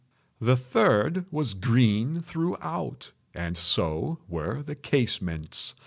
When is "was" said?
1.29-1.53